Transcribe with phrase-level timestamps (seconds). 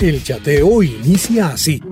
[0.00, 1.82] El chateo inicia así.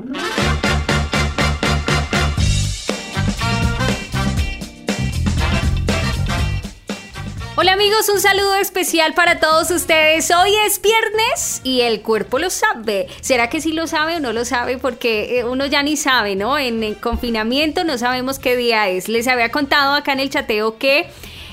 [7.56, 10.30] Hola amigos, un saludo especial para todos ustedes.
[10.30, 13.08] Hoy es viernes y el cuerpo lo sabe.
[13.22, 14.78] ¿Será que sí lo sabe o no lo sabe?
[14.78, 16.56] Porque eh, uno ya ni sabe, ¿no?
[16.58, 19.08] En el confinamiento no sabemos qué día es.
[19.08, 21.08] Les había contado acá en el chateo que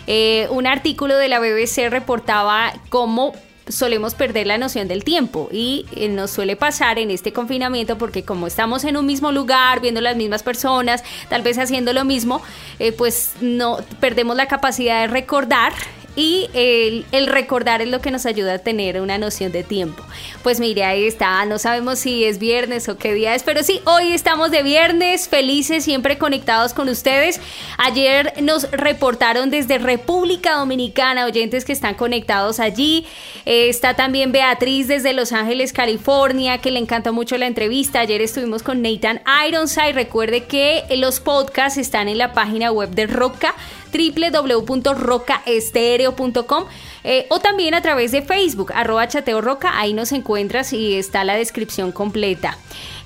[0.06, 3.34] eh, un artículo de la BBC reportaba cómo
[3.68, 8.24] solemos perder la noción del tiempo y eh, nos suele pasar en este confinamiento porque
[8.24, 12.42] como estamos en un mismo lugar, viendo las mismas personas, tal vez haciendo lo mismo,
[12.80, 15.74] eh, pues no perdemos la capacidad de recordar
[16.16, 20.04] y el, recordar es lo que nos ayuda a tener una noción de tiempo.
[20.44, 23.82] Pues mire, ahí está, no sabemos si es viernes o qué día es, pero sí,
[23.86, 27.40] hoy estamos de viernes, felices, siempre conectados con ustedes.
[27.78, 33.06] Ayer nos reportaron desde República Dominicana, oyentes que están conectados allí.
[33.46, 38.02] Eh, está también Beatriz desde Los Ángeles, California, que le encantó mucho la entrevista.
[38.02, 39.94] Ayer estuvimos con Nathan Ironside.
[39.94, 43.56] Recuerde que los podcasts están en la página web de Roca
[43.94, 46.66] www.rocaestereo.com
[47.04, 51.24] eh, o también a través de Facebook, arroba chateo roca, ahí nos encuentras y está
[51.24, 52.58] la descripción completa.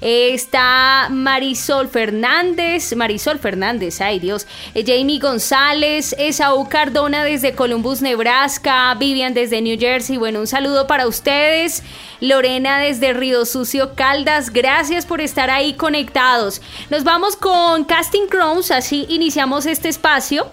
[0.01, 8.03] Eh, está Marisol Fernández, Marisol Fernández, ay Dios, eh, Jamie González, Esaú Cardona desde Columbus,
[8.03, 11.81] Nebraska, Vivian desde New Jersey, bueno, un saludo para ustedes,
[12.21, 16.61] Lorena desde Río Sucio, Caldas, gracias por estar ahí conectados.
[16.91, 20.51] Nos vamos con Casting Crowns, así iniciamos este espacio.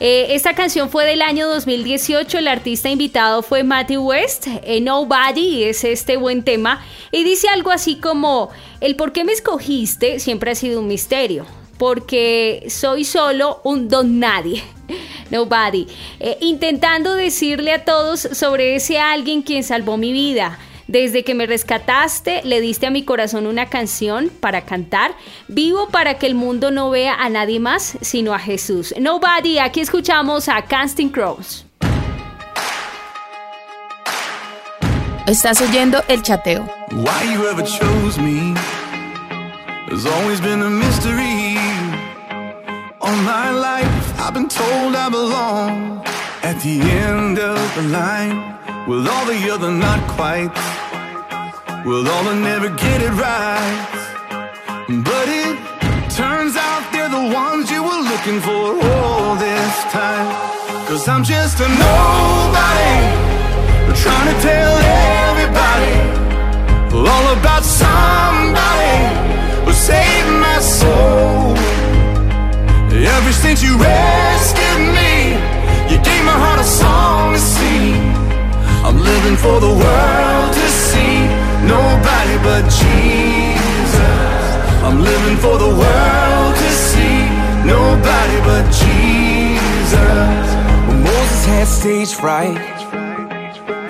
[0.00, 5.64] Eh, esta canción fue del año 2018, el artista invitado fue Matthew West, eh, Nobody
[5.64, 8.50] es este buen tema, y dice algo así como,
[8.80, 11.46] el por qué me escogiste siempre ha sido un misterio,
[11.78, 14.64] porque soy solo un don nadie.
[15.30, 15.86] Nobody,
[16.18, 20.58] eh, intentando decirle a todos sobre ese alguien quien salvó mi vida.
[20.86, 25.14] Desde que me rescataste, le diste a mi corazón una canción para cantar.
[25.48, 28.94] Vivo para que el mundo no vea a nadie más sino a Jesús.
[28.98, 31.64] Nobody, aquí escuchamos a Casting Crows.
[35.26, 36.68] Estás oyendo el chateo.
[36.90, 38.54] Why you ever chose me
[39.90, 41.56] has always been a mystery.
[43.00, 46.02] All my life I've been told I belong
[46.42, 48.53] at the end of the line.
[48.86, 50.52] With all the other not quite.
[51.86, 53.88] With all the never get it right.
[55.08, 55.56] But it
[56.10, 60.54] turns out they're the ones you were looking for all this time.
[60.86, 62.94] Cause I'm just a nobody
[64.04, 64.72] Trying to tell
[65.30, 65.96] everybody
[66.92, 68.92] All about somebody
[69.64, 71.56] Who saved my soul.
[72.92, 75.32] Ever since you rescued me
[75.90, 77.63] You gave my heart a song to sing
[78.84, 81.24] I'm living for the world to see
[81.64, 84.44] nobody but Jesus.
[84.84, 87.18] I'm living for the world to see
[87.64, 90.44] nobody but Jesus.
[90.86, 92.58] When Moses had stage fright,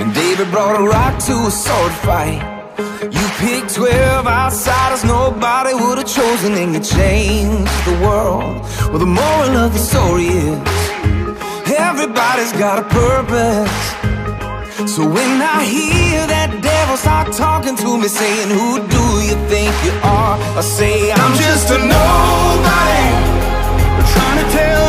[0.00, 2.40] and David brought a rock to a sword fight.
[3.02, 8.62] You picked 12 outsiders nobody would have chosen, and you changed the world.
[8.90, 10.58] Well, the moral of the story is
[11.76, 14.03] everybody's got a purpose.
[14.74, 19.70] So when I hear that devil start talking to me, saying, Who do you think
[19.86, 20.34] you are?
[20.58, 23.06] I say, I'm just a nobody,
[24.02, 24.84] trying to tell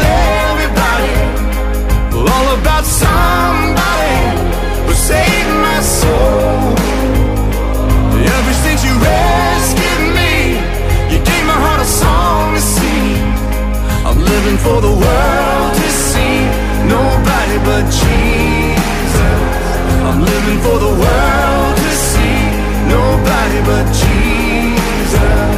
[0.50, 1.13] everybody
[2.18, 4.18] all about somebody
[4.90, 6.74] who saved my soul.
[8.25, 10.57] Ever since you rescued me,
[11.13, 13.21] you gave my heart a song to sing.
[14.01, 16.42] I'm living for the world to see
[16.89, 18.55] nobody but Jesus.
[20.47, 22.39] I'm for the world to see
[22.88, 25.50] nobody but Jesus.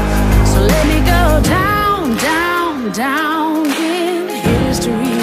[0.51, 5.19] So let me go down, down, down in history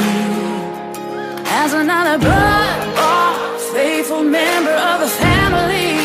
[1.63, 5.97] as another blood bought faithful member of the family.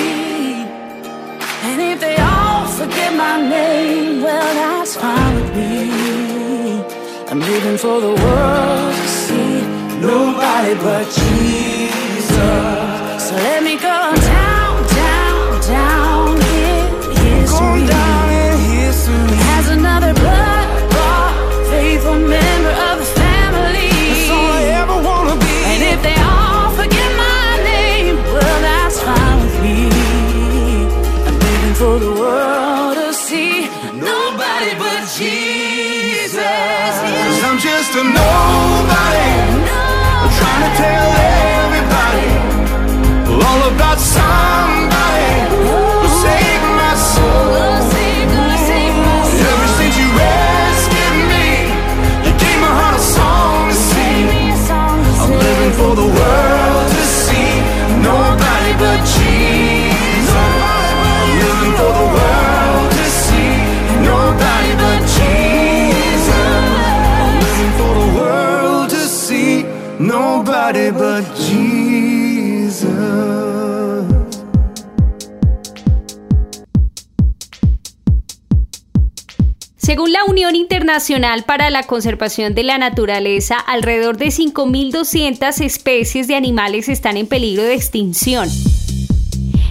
[1.68, 6.82] And if they all forget my name, well, that's fine with me.
[7.30, 9.62] I'm living for the world to see
[10.00, 12.89] nobody but Jesus.
[13.30, 14.29] So let me go
[80.72, 87.26] Internacional para la Conservación de la Naturaleza, alrededor de 5.200 especies de animales están en
[87.26, 88.48] peligro de extinción.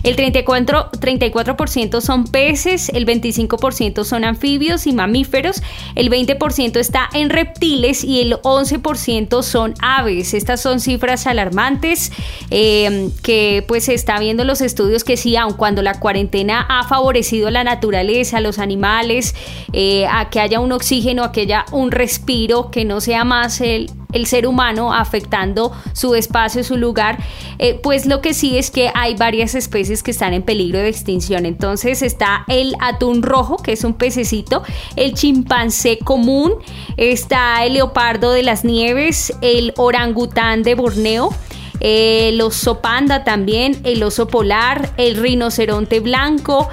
[0.03, 5.63] El 34%, 34% son peces, el 25% son anfibios y mamíferos,
[5.95, 10.35] el 20% está en reptiles y el 11% son aves.
[10.35, 12.13] Estas son cifras alarmantes
[12.51, 16.67] eh, que pues se está viendo en los estudios que sí, aun cuando la cuarentena
[16.69, 19.35] ha favorecido la naturaleza, a los animales,
[19.73, 23.61] eh, a que haya un oxígeno, a que haya un respiro, que no sea más
[23.61, 27.19] el, el ser humano afectando su espacio, su lugar,
[27.59, 30.89] eh, pues lo que sí es que hay varias especies que están en peligro de
[30.89, 31.47] extinción.
[31.47, 34.63] Entonces está el atún rojo, que es un pececito,
[34.97, 36.55] el chimpancé común,
[36.97, 41.31] está el leopardo de las nieves, el orangután de Borneo,
[41.81, 46.69] el oso panda también, el oso polar, el rinoceronte blanco,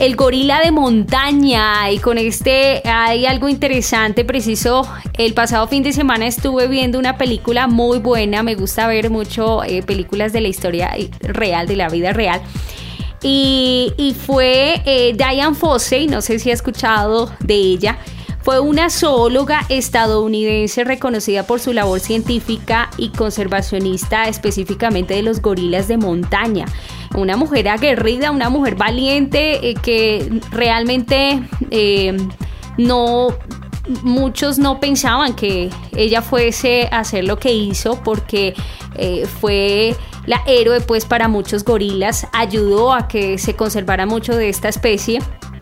[0.00, 1.90] el gorila de montaña.
[1.90, 4.88] Y con este hay algo interesante preciso.
[5.16, 8.42] El pasado fin de semana estuve viendo una película muy buena.
[8.42, 12.40] Me gusta ver mucho eh, películas de la historia real de la vida real.
[13.22, 17.98] Y, fue eh, Diane Fossey no sé si ha escuchado de ella
[18.42, 25.88] fue una zoóloga estadounidense reconocida por su labor científica y conservacionista específicamente de los gorilas
[25.88, 26.66] de montaña.
[27.14, 32.16] Una mujer aguerrida, una mujer valiente eh, que realmente eh,
[32.78, 33.28] no
[34.02, 38.54] muchos no pensaban que ella fuese a hacer lo que hizo porque
[38.96, 39.96] eh, fue
[40.26, 45.20] la héroe pues para muchos gorilas, ayudó a que se conservara mucho de esta especie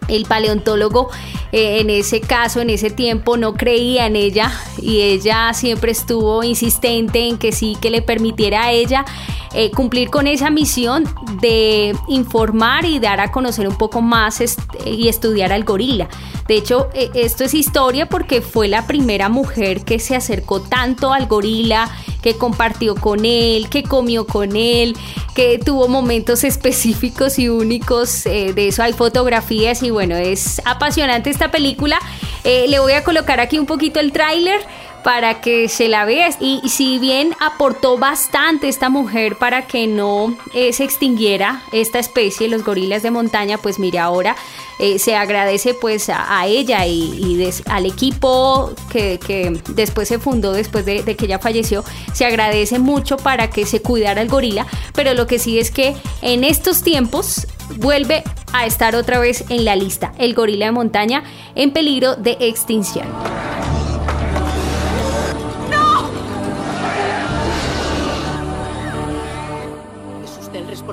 [0.09, 1.11] el paleontólogo
[1.53, 6.43] eh, en ese caso, en ese tiempo, no creía en ella y ella siempre estuvo
[6.43, 9.05] insistente en que sí, que le permitiera a ella
[9.55, 11.05] eh, cumplir con esa misión
[11.41, 14.43] de informar y dar a conocer un poco más
[14.85, 16.09] y estudiar al gorila.
[16.47, 21.13] De hecho, eh, esto es historia porque fue la primera mujer que se acercó tanto
[21.13, 21.91] al gorila,
[22.23, 24.97] que compartió con él, que comió con él,
[25.35, 28.25] que tuvo momentos específicos y únicos.
[28.25, 31.99] de eso hay fotografías y bueno, es apasionante esta película.
[32.45, 34.61] le voy a colocar aquí un poquito el tráiler
[35.03, 36.31] para que se la vea.
[36.41, 42.49] Y si bien aportó bastante esta mujer para que no eh, se extinguiera esta especie,
[42.49, 44.37] los gorilas de montaña, pues mire ahora
[44.79, 51.03] eh, se agradece pues a, ella y, al equipo que, después se fundó después de,
[51.03, 55.27] de, que ella falleció, se agradece mucho para que se cuidara el gorila, pero lo
[55.27, 60.13] que sí es que en estos tiempos vuelve a estar otra vez en la lista,
[60.19, 61.25] el gorila de montaña
[61.57, 63.09] en peligro de extinción.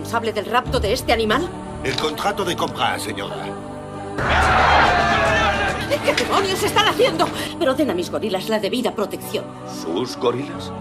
[0.06, 1.50] Responsable del rapto de este animal?
[1.84, 3.38] El contrato de compra, señora.
[6.06, 7.28] ¿Qué demonios están haciendo?
[7.58, 9.46] Pero den a mis gorilas la debida protección.
[9.68, 10.72] ¿Sus gorilas?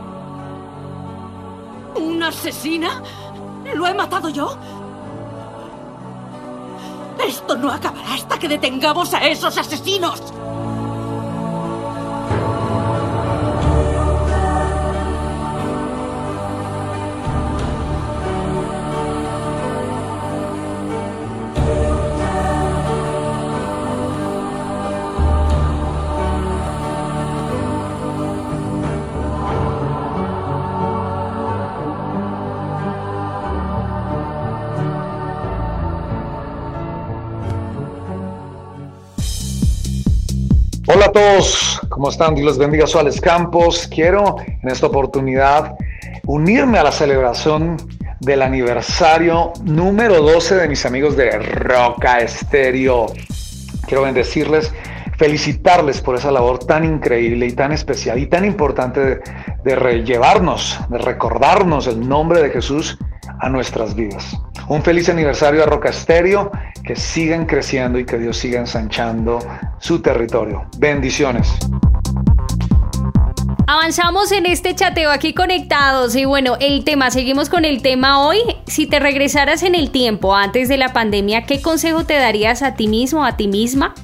[1.95, 3.03] ¿Una asesina?
[3.75, 4.59] ¿Lo he matado yo?
[7.27, 10.21] Esto no acabará hasta que detengamos a esos asesinos.
[41.15, 42.35] Todos, ¿cómo están?
[42.35, 43.87] Dios les bendiga, Alex Campos.
[43.87, 45.77] Quiero en esta oportunidad
[46.27, 47.77] unirme a la celebración
[48.19, 53.07] del aniversario número 12 de mis amigos de Roca Estéreo.
[53.87, 54.73] Quiero bendecirles,
[55.17, 59.21] felicitarles por esa labor tan increíble y tan especial y tan importante de,
[59.65, 62.99] de de recordarnos el nombre de Jesús
[63.39, 64.37] a nuestras vidas.
[64.67, 66.51] Un feliz aniversario a Roca Estéreo,
[66.85, 69.39] que sigan creciendo y que Dios siga ensanchando
[69.79, 70.67] su territorio.
[70.79, 71.49] Bendiciones.
[73.67, 78.39] Avanzamos en este chateo aquí conectados y bueno, el tema, seguimos con el tema hoy.
[78.67, 82.75] Si te regresaras en el tiempo antes de la pandemia, ¿qué consejo te darías a
[82.75, 83.95] ti mismo, a ti misma?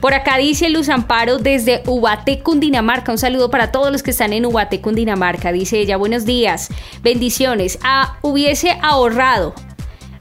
[0.00, 3.10] Por acá dice Luz Amparo desde Ubate, Cundinamarca.
[3.10, 5.50] Un saludo para todos los que están en Ubate, Cundinamarca.
[5.50, 6.68] Dice ella, buenos días,
[7.02, 7.78] bendiciones.
[7.82, 9.54] Ah, hubiese ahorrado.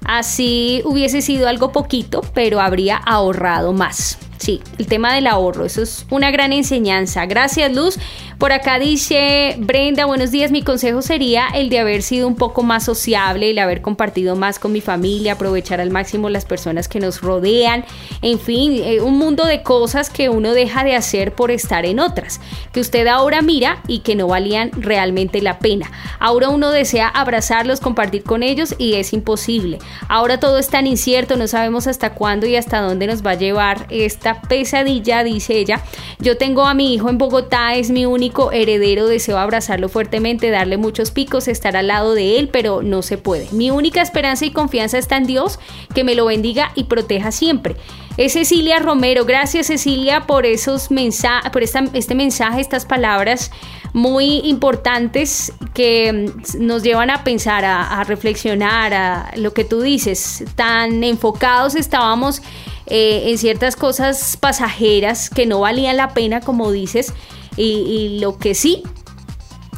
[0.06, 4.18] Así hubiese sido algo poquito, pero habría ahorrado más.
[4.38, 7.26] Sí, el tema del ahorro, eso es una gran enseñanza.
[7.26, 8.00] Gracias, Luz.
[8.40, 10.50] Por acá dice Brenda, buenos días.
[10.50, 14.60] Mi consejo sería el de haber sido un poco más sociable, el haber compartido más
[14.60, 17.84] con mi familia, aprovechar al máximo las personas que nos rodean.
[18.22, 22.00] En fin, eh, un mundo de cosas que uno deja de hacer por estar en
[22.00, 22.40] otras,
[22.72, 25.92] que usted ahora mira y que no valían realmente la pena.
[26.18, 29.80] Ahora uno desea abrazarlos, compartir con ellos y es imposible.
[30.08, 33.36] Ahora todo es tan incierto, no sabemos hasta cuándo y hasta dónde nos va a
[33.36, 35.84] llevar esta pesadilla, dice ella.
[36.20, 40.78] Yo tengo a mi hijo en Bogotá, es mi único heredero, deseo abrazarlo fuertemente, darle
[40.78, 43.48] muchos picos, estar al lado de él, pero no se puede.
[43.52, 45.60] Mi única esperanza y confianza está en Dios,
[45.94, 47.76] que me lo bendiga y proteja siempre.
[48.18, 49.24] Es Cecilia Romero.
[49.24, 53.52] Gracias Cecilia por esos mensajes, por este mensaje, estas palabras
[53.94, 60.44] muy importantes que mm, nos llevan a pensar, a, reflexionar, a lo que tú dices.
[60.56, 62.42] Tan enfocados estábamos
[62.88, 67.14] eh, en ciertas cosas pasajeras que no valían la pena, como dices,
[67.56, 68.84] y, lo que sí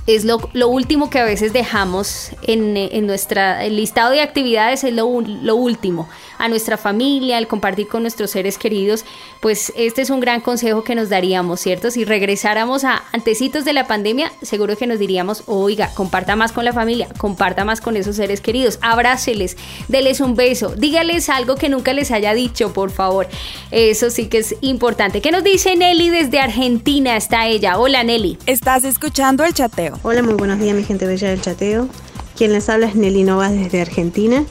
[0.08, 5.22] es lo, último que a veces dejamos en, en nuestro listado de actividades, es lo,
[5.22, 6.10] lo último
[6.42, 9.06] a nuestra familia, al compartir con nuestros seres queridos,
[9.40, 11.92] pues este es un gran consejo que nos daríamos, ¿cierto?
[11.92, 16.66] Si regresáramos a antecitos de la pandemia, seguro que nos diríamos, oiga, comparta más con
[16.66, 19.56] la familia, comparta más con esos seres queridos, abráceles,
[19.88, 23.28] déles un beso, dígales algo que nunca les haya dicho, por favor.
[23.70, 25.22] Eso sí que es importante.
[25.22, 27.16] ¿Qué nos dice Nelly desde Argentina?
[27.16, 27.78] Está ella.
[27.78, 28.38] Hola Nelly.
[28.46, 30.00] Estás escuchando el chateo.
[30.04, 31.88] Hola, muy buenos días mi gente bella del chateo.
[32.36, 34.44] Quien les habla es Nelly Novas desde Argentina.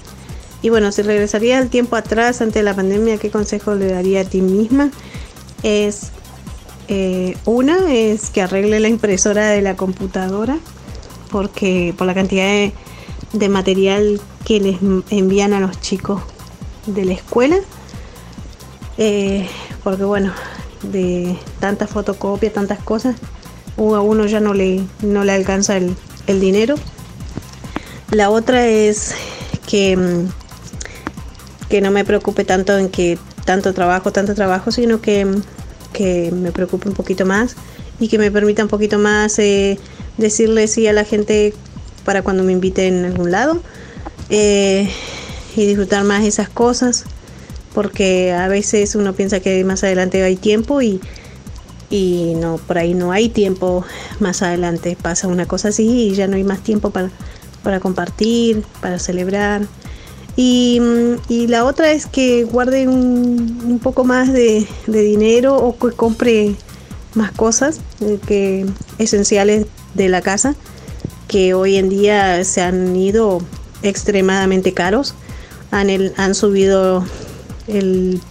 [0.62, 4.24] Y bueno, si regresaría el tiempo atrás ante la pandemia, ¿qué consejo le daría a
[4.24, 4.90] ti misma?
[5.62, 6.10] Es
[6.88, 10.58] eh, una es que arregle la impresora de la computadora,
[11.30, 12.72] porque por la cantidad
[13.32, 14.78] de, material que les
[15.10, 16.20] envían a los chicos
[16.86, 17.56] de la escuela,
[18.98, 19.48] eh,
[19.82, 20.32] porque bueno,
[20.82, 23.16] de tantas fotocopias, tantas cosas,
[23.78, 26.74] a uno ya no le, no le alcanza el, el dinero.
[28.10, 29.14] La otra es
[29.66, 30.39] que mm,
[31.70, 35.24] que no me preocupe tanto en que tanto trabajo, tanto trabajo, sino que,
[36.32, 37.56] me preocupe un poquito más
[37.98, 39.78] y que me permita un poquito más eh,
[40.16, 41.52] decirle sí a la gente
[42.04, 43.60] para cuando me inviten a algún lado
[44.30, 44.88] eh,
[45.56, 47.04] y disfrutar más esas cosas
[47.74, 51.00] porque a veces uno piensa que más adelante hay tiempo y,
[51.90, 53.84] y no, por ahí no hay tiempo
[54.20, 57.10] más adelante, pasa una cosa así y ya no hay más tiempo para,
[57.62, 59.62] para compartir, para celebrar.
[60.42, 60.80] Y,
[61.48, 66.56] la otra es que guarde un, poco más de, dinero o que compre
[67.14, 68.64] más cosas eh, que
[68.96, 70.54] esenciales de la casa
[71.28, 73.42] que hoy en día se han ido
[73.82, 75.14] extremadamente caros,
[75.70, 77.04] han, han subido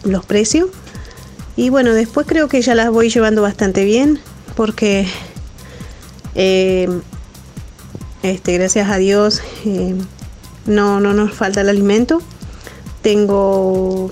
[0.04, 0.70] los precios.
[1.56, 4.20] Y bueno, después creo que ya las voy llevando bastante bien
[4.56, 5.08] porque
[6.34, 6.90] eh,
[8.24, 9.94] este, gracias a Dios eh,
[10.66, 12.22] no, no nos falta el alimento.
[13.02, 14.12] Tengo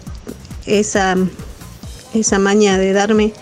[0.66, 1.16] esa,
[2.14, 3.34] esa maña de darme,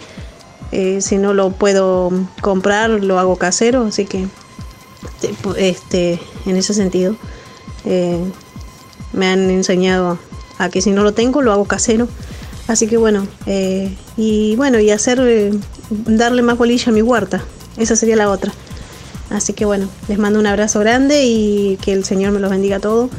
[0.71, 4.27] eh, si no lo puedo comprar, lo hago casero, así que
[5.57, 7.15] este, en ese sentido
[7.85, 8.19] eh,
[9.13, 10.17] me han enseñado
[10.57, 12.07] a que si no lo tengo, lo hago casero.
[12.67, 15.51] Así que bueno, eh, y bueno, y hacer,
[15.89, 17.43] darle más bolilla a mi huerta,
[17.77, 18.53] esa sería la otra.
[19.29, 22.77] Así que bueno, les mando un abrazo grande y que el Señor me los bendiga
[22.77, 23.09] a todos.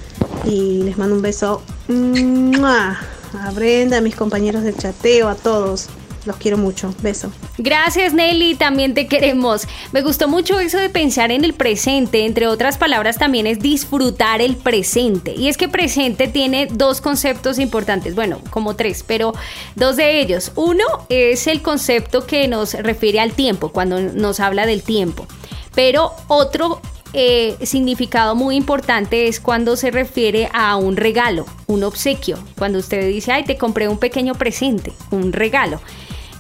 [0.45, 5.89] Y les mando un beso a Brenda, a mis compañeros del chateo, a todos.
[6.25, 6.93] Los quiero mucho.
[7.03, 7.31] Beso.
[7.57, 9.63] Gracias Nelly, también te queremos.
[9.93, 12.27] Me gustó mucho eso de pensar en el presente.
[12.27, 15.35] Entre otras palabras, también es disfrutar el presente.
[15.37, 18.17] Y es que presente tiene dos conceptos importantes.
[18.17, 19.35] Bueno, como tres, pero
[19.77, 20.51] dos de ellos.
[20.57, 25.29] Uno es el concepto que nos refiere al tiempo, cuando nos habla del tiempo.
[25.77, 26.81] Pero otro
[27.13, 32.39] eh, significado muy importante es cuando se refiere a un regalo, un obsequio.
[32.59, 35.81] Cuando usted dice, ay, te compré un pequeño presente, un regalo.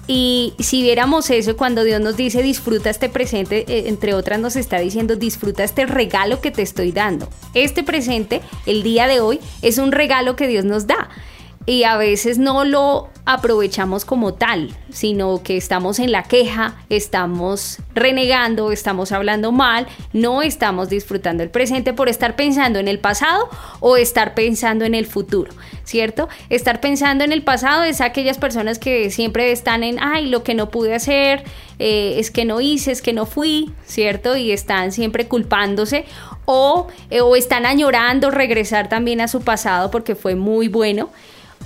[0.09, 4.57] Y si viéramos eso, cuando Dios nos dice disfruta este presente, eh, entre otras nos
[4.57, 7.29] está diciendo disfruta este regalo que te estoy dando.
[7.55, 11.11] Este presente, el día de hoy, es un regalo que Dios nos da.
[11.67, 17.79] Y a veces no lo aprovechamos como tal, sino que estamos en la queja, estamos
[17.93, 23.49] renegando, estamos hablando mal, no estamos disfrutando el presente por estar pensando en el pasado
[23.81, 26.29] o estar pensando en el futuro, ¿cierto?
[26.51, 30.55] Estar pensando en el pasado es aquellas personas que siempre están en, ay, lo que
[30.55, 31.43] no pude hacer,
[31.81, 34.37] eh, es que no hice, es que no fui, ¿cierto?
[34.37, 36.05] Y están siempre culpándose
[36.45, 41.11] o, eh, o están añorando regresar también a su pasado porque fue muy bueno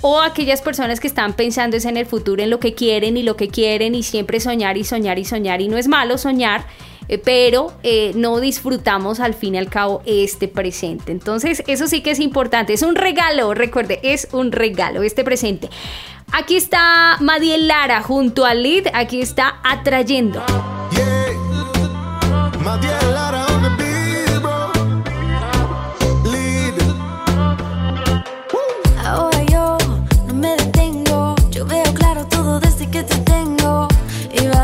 [0.01, 3.35] o aquellas personas que están pensando en el futuro, en lo que quieren y lo
[3.35, 6.65] que quieren y siempre soñar y soñar y soñar y no es malo soñar,
[7.07, 11.11] eh, pero eh, no disfrutamos al fin y al cabo este presente.
[11.11, 15.69] Entonces eso sí que es importante, es un regalo, recuerde, es un regalo este presente.
[16.31, 20.41] Aquí está Madiel Lara junto al lead, aquí está atrayendo.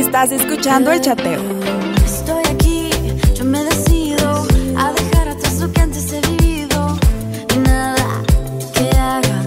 [0.00, 1.42] Estás escuchando el chateo.
[2.02, 2.90] Estoy aquí,
[3.34, 6.98] yo me decido a dejar atrás lo que antes he vivido.
[7.54, 8.22] Y nada
[8.72, 9.42] que haga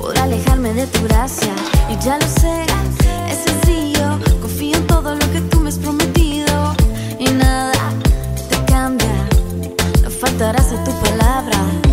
[0.00, 1.52] por alejarme de tu gracia.
[1.90, 2.64] Y ya lo sé,
[3.28, 4.20] es sencillo.
[4.40, 6.74] Confío en todo lo que tú me has prometido.
[7.18, 7.92] Y nada
[8.48, 9.14] te cambia,
[10.04, 11.85] no faltarás a tu palabra.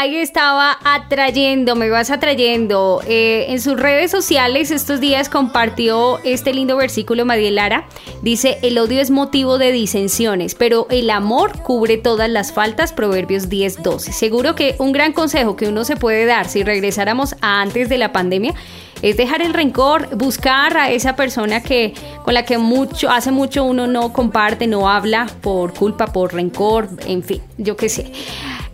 [0.00, 3.02] Ahí estaba atrayendo, me vas atrayendo.
[3.06, 7.86] Eh, en sus redes sociales estos días compartió este lindo versículo Madiel Lara.
[8.22, 13.50] Dice, el odio es motivo de disensiones, pero el amor cubre todas las faltas, Proverbios
[13.50, 14.12] 10.12.
[14.12, 17.98] Seguro que un gran consejo que uno se puede dar si regresáramos a antes de
[17.98, 18.54] la pandemia
[19.02, 21.92] es dejar el rencor, buscar a esa persona que
[22.24, 26.88] con la que mucho hace mucho uno no comparte, no habla por culpa, por rencor,
[27.06, 28.10] en fin, yo qué sé.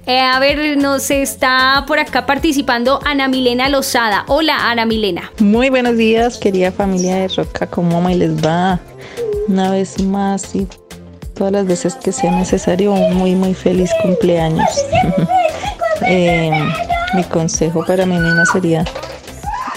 [0.07, 4.25] Eh, a ver, nos está por acá participando Ana Milena Lozada.
[4.29, 5.33] Hola, Ana Milena.
[5.40, 8.79] Muy buenos días, querida familia de Roca, ¿cómo y les va?
[9.49, 10.69] Una vez más y
[11.35, 14.69] todas las veces que sea necesario, un muy, muy feliz cumpleaños.
[16.07, 16.53] eh,
[17.14, 18.85] mi consejo para mí misma sería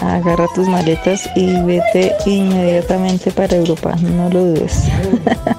[0.02, 4.84] agarra tus maletas y vete inmediatamente para Europa, no lo dudes.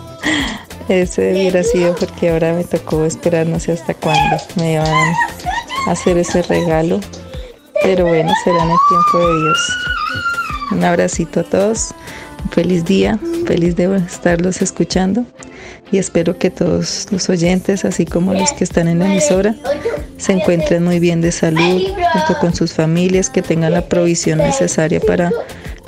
[0.90, 4.88] Ese hubiera sido porque ahora me tocó esperar no sé hasta cuándo me van
[5.86, 6.98] a hacer ese regalo.
[7.84, 9.78] Pero bueno, será en el tiempo de Dios.
[10.72, 11.94] Un abracito a todos,
[12.50, 15.24] feliz día, feliz de estarlos escuchando
[15.92, 19.54] y espero que todos los oyentes, así como los que están en la emisora,
[20.16, 24.98] se encuentren muy bien de salud, junto con sus familias, que tengan la provisión necesaria
[24.98, 25.30] para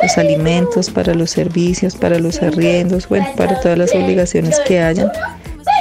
[0.03, 5.11] los alimentos, para los servicios, para los arriendos, bueno, para todas las obligaciones que hayan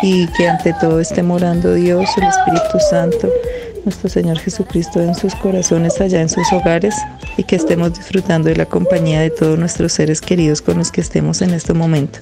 [0.04, 3.30] y que ante todo esté morando Dios, el Espíritu Santo,
[3.84, 6.96] nuestro Señor Jesucristo en sus corazones, allá en sus hogares
[7.38, 11.02] y que estemos disfrutando de la compañía de todos nuestros seres queridos con los que
[11.02, 12.20] estemos en este momento.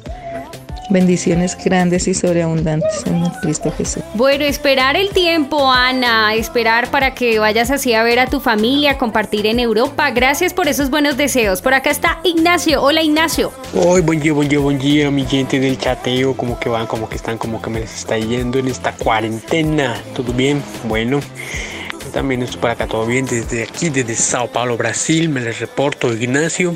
[0.90, 4.02] Bendiciones grandes y sobreabundantes en Cristo Jesús.
[4.16, 8.98] Bueno, esperar el tiempo, Ana, esperar para que vayas así a ver a tu familia,
[8.98, 10.10] compartir en Europa.
[10.10, 11.62] Gracias por esos buenos deseos.
[11.62, 12.82] Por acá está Ignacio.
[12.82, 13.52] Hola, Ignacio.
[13.76, 16.36] Hoy, buen día, buen día, buen día, mi gente del chateo.
[16.36, 20.02] Como que van, como que están, como que me les está yendo en esta cuarentena.
[20.16, 20.64] ¿Todo bien?
[20.86, 21.20] Bueno.
[22.12, 25.30] También estoy por acá todo bien desde aquí, desde Sao Paulo, Brasil.
[25.30, 26.76] Me les reporto, Ignacio,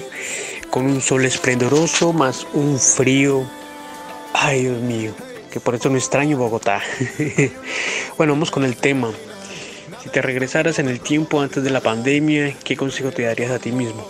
[0.69, 3.43] con un sol esplendoroso más un frío
[4.33, 5.13] Ay, Dios mío,
[5.51, 6.81] que por eso no extraño Bogotá.
[8.17, 9.11] bueno, vamos con el tema.
[10.01, 13.59] Si te regresaras en el tiempo antes de la pandemia, ¿qué consejo te darías a
[13.59, 14.05] ti mismo?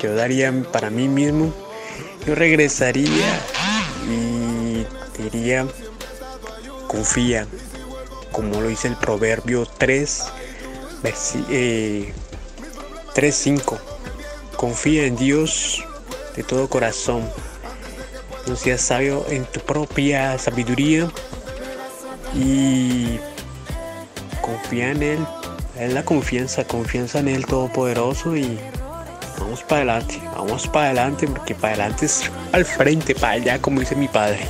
[0.00, 1.54] Yo daría para mí mismo,
[2.26, 3.40] yo regresaría
[4.08, 4.84] y
[5.22, 5.66] diría,
[6.88, 7.46] confía,
[8.32, 10.24] como lo dice el proverbio 3,
[11.02, 11.46] 3.5.
[11.50, 12.12] Eh,
[14.56, 15.84] confía en Dios
[16.36, 17.28] de todo corazón
[18.46, 21.10] no seas sabio en tu propia sabiduría
[22.34, 23.18] y
[24.40, 25.18] confía en Él.
[25.78, 28.58] Es la confianza, confianza en Él Todopoderoso y
[29.38, 33.80] vamos para adelante, vamos para adelante porque para adelante es al frente, para allá como
[33.80, 34.40] dice mi padre.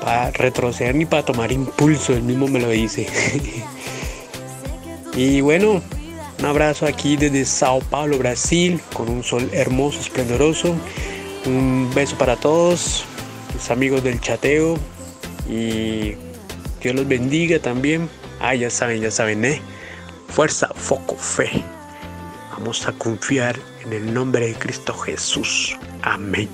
[0.00, 3.06] Para retroceder ni para tomar impulso, él mismo me lo dice.
[5.14, 5.82] y bueno,
[6.38, 10.76] un abrazo aquí desde Sao Paulo, Brasil, con un sol hermoso, esplendoroso.
[11.46, 13.04] Un beso para todos,
[13.54, 14.78] los amigos del chateo
[15.48, 16.14] y
[16.80, 18.08] Dios los bendiga también.
[18.40, 19.60] Ah, ya saben, ya saben, ¿eh?
[20.28, 21.62] Fuerza, foco, fe.
[22.52, 25.76] Vamos a confiar en el nombre de Cristo Jesús.
[26.02, 26.48] Amén.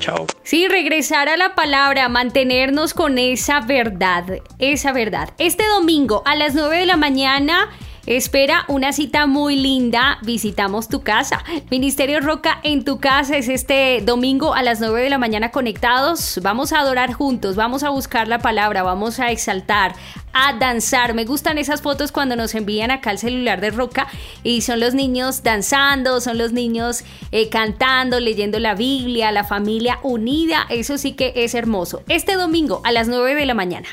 [0.00, 0.26] Chao.
[0.42, 4.24] Sí, regresar a la palabra, mantenernos con esa verdad,
[4.58, 5.30] esa verdad.
[5.38, 7.68] Este domingo a las 9 de la mañana
[8.08, 10.16] Espera una cita muy linda.
[10.22, 11.44] Visitamos tu casa.
[11.70, 16.40] Ministerio Roca en tu casa es este domingo a las 9 de la mañana conectados.
[16.42, 19.94] Vamos a adorar juntos, vamos a buscar la palabra, vamos a exaltar,
[20.32, 21.12] a danzar.
[21.12, 24.06] Me gustan esas fotos cuando nos envían acá el celular de Roca
[24.42, 29.98] y son los niños danzando, son los niños eh, cantando, leyendo la Biblia, la familia
[30.02, 30.64] unida.
[30.70, 32.02] Eso sí que es hermoso.
[32.08, 33.86] Este domingo a las 9 de la mañana.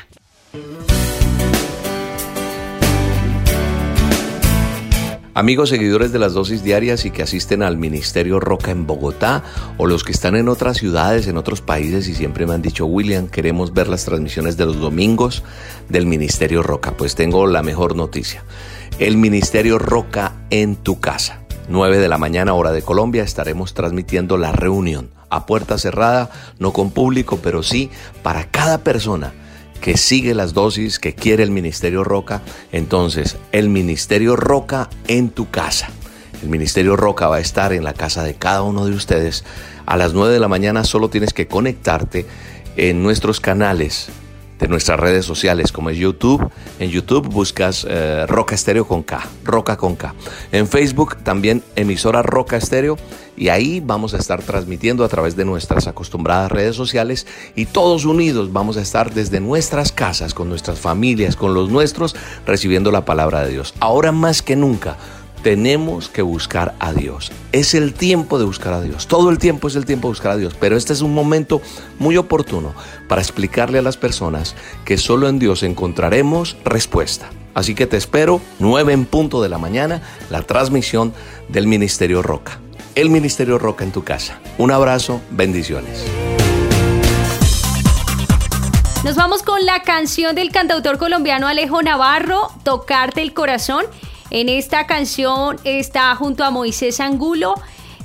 [5.36, 9.44] Amigos seguidores de las dosis diarias y que asisten al Ministerio Roca en Bogotá
[9.76, 12.86] o los que están en otras ciudades, en otros países y siempre me han dicho,
[12.86, 15.42] William, queremos ver las transmisiones de los domingos
[15.90, 16.96] del Ministerio Roca.
[16.96, 18.44] Pues tengo la mejor noticia.
[18.98, 21.42] El Ministerio Roca en tu casa.
[21.68, 26.72] 9 de la mañana hora de Colombia estaremos transmitiendo la reunión a puerta cerrada, no
[26.72, 27.90] con público, pero sí
[28.22, 29.34] para cada persona
[29.80, 35.50] que sigue las dosis, que quiere el Ministerio Roca, entonces el Ministerio Roca en tu
[35.50, 35.88] casa.
[36.42, 39.44] El Ministerio Roca va a estar en la casa de cada uno de ustedes.
[39.86, 42.26] A las 9 de la mañana solo tienes que conectarte
[42.76, 44.08] en nuestros canales
[44.58, 46.50] de nuestras redes sociales como es YouTube.
[46.78, 50.14] En YouTube buscas eh, Roca Estéreo con K, Roca con K.
[50.52, 52.96] En Facebook también emisora Roca Estéreo
[53.36, 58.04] y ahí vamos a estar transmitiendo a través de nuestras acostumbradas redes sociales y todos
[58.04, 62.16] unidos vamos a estar desde nuestras casas, con nuestras familias, con los nuestros,
[62.46, 63.74] recibiendo la palabra de Dios.
[63.80, 64.96] Ahora más que nunca
[65.46, 67.30] tenemos que buscar a Dios.
[67.52, 69.06] Es el tiempo de buscar a Dios.
[69.06, 70.56] Todo el tiempo es el tiempo de buscar a Dios.
[70.58, 71.62] Pero este es un momento
[72.00, 72.74] muy oportuno
[73.06, 77.30] para explicarle a las personas que solo en Dios encontraremos respuesta.
[77.54, 81.14] Así que te espero 9 en punto de la mañana, la transmisión
[81.48, 82.58] del Ministerio Roca.
[82.96, 84.40] El Ministerio Roca en tu casa.
[84.58, 86.04] Un abrazo, bendiciones.
[89.04, 93.84] Nos vamos con la canción del cantautor colombiano Alejo Navarro, Tocarte el Corazón.
[94.30, 97.54] En esta canción está junto a Moisés Angulo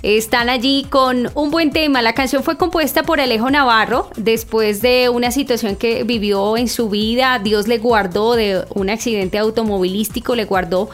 [0.04, 2.02] están allí con un buen tema.
[2.02, 6.90] La canción fue compuesta por Alejo Navarro después de una situación que vivió en su
[6.90, 7.40] vida.
[7.40, 10.90] Dios le guardó de un accidente automovilístico, le guardó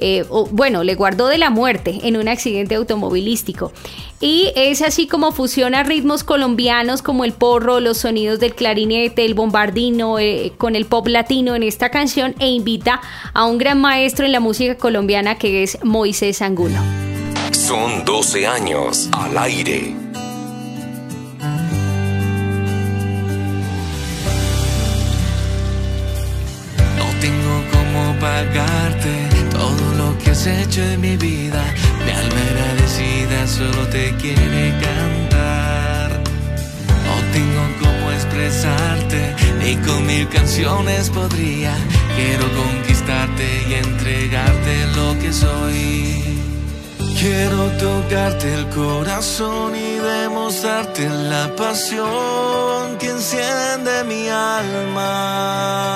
[0.00, 3.72] eh, bueno, le guardó de la muerte en un accidente automovilístico.
[4.20, 9.34] Y es así como fusiona ritmos colombianos como el porro, los sonidos del clarinete, el
[9.34, 13.00] bombardino, eh, con el pop latino en esta canción e invita
[13.32, 16.76] a un gran maestro en la música colombiana que es Moisés Angulo.
[17.52, 19.94] Son 12 años al aire.
[26.98, 29.19] No tengo cómo pagarte
[30.40, 31.62] has hecho en mi vida.
[32.04, 36.10] Mi alma agradecida solo te quiere cantar.
[37.06, 41.74] No tengo cómo expresarte, ni con mil canciones podría.
[42.16, 46.24] Quiero conquistarte y entregarte lo que soy.
[47.18, 55.90] Quiero tocarte el corazón y demostrarte la pasión que enciende mi alma.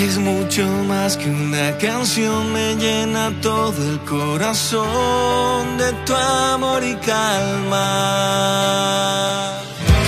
[0.00, 6.94] Es mucho más que una canción, me llena todo el corazón de tu amor y
[7.04, 7.84] calma.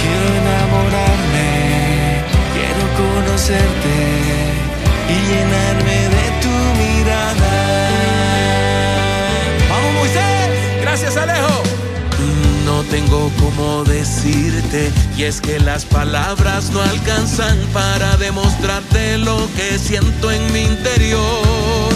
[0.00, 2.22] Quiero enamorarme,
[2.54, 3.96] quiero conocerte
[5.08, 7.54] y llenarme de tu mirada.
[9.70, 10.50] Vamos Moisés,
[10.82, 11.49] gracias Alejo.
[12.90, 20.32] Tengo cómo decirte y es que las palabras no alcanzan para demostrarte lo que siento
[20.32, 21.92] en mi interior.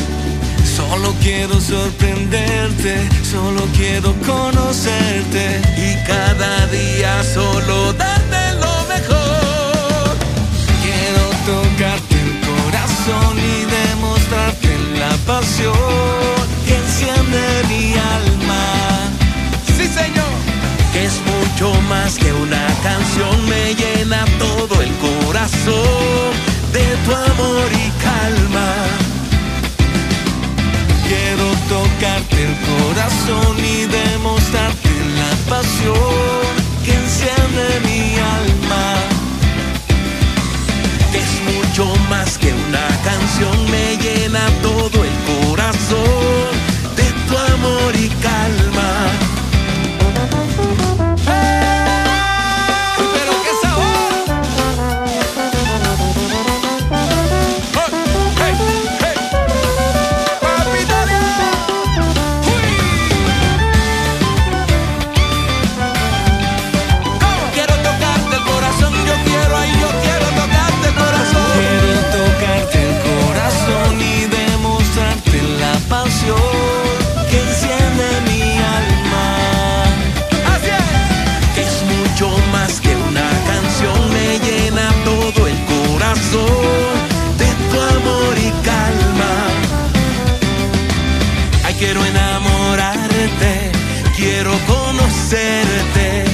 [0.64, 10.16] Solo quiero sorprenderte, solo quiero conocerte y cada día solo darte lo mejor.
[10.80, 15.74] Quiero tocarte el corazón y demostrarte la pasión
[16.64, 19.10] que enciende mi alma.
[19.76, 20.43] Sí, Señor
[20.94, 26.30] que es mucho más que una canción, me llena todo el corazón
[26.72, 28.70] de tu amor y calma.
[31.08, 36.44] Quiero tocarte el corazón y demostrarte la pasión
[36.84, 38.86] que enciende mi alma.
[41.10, 46.50] Que es mucho más que una canción, me llena todo el corazón
[46.94, 49.23] de tu amor y calma.
[82.14, 86.94] Mucho más que una canción, me llena todo el corazón
[87.38, 89.32] de tu amor y calma.
[91.64, 93.72] Ay, quiero enamorarte,
[94.16, 96.24] quiero conocerte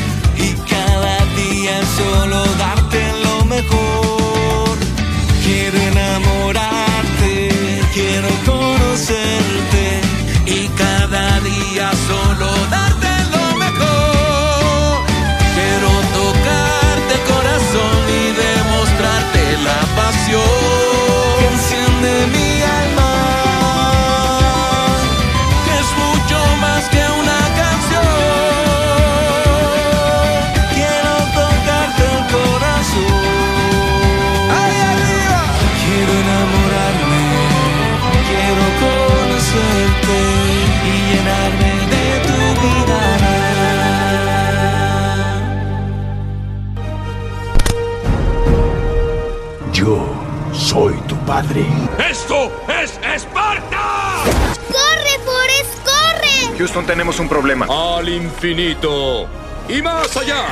[51.40, 51.64] padre.
[52.10, 54.24] ¡Esto es Esparta!
[54.68, 56.58] ¡Corre, Forrest, corre!
[56.58, 57.66] Houston, tenemos un problema.
[57.68, 59.26] Al infinito
[59.68, 60.44] y más allá.